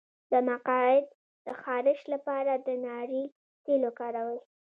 [0.31, 1.05] د مقعد
[1.45, 3.27] د خارش لپاره د ناریل
[3.63, 4.39] تېل وکاروئ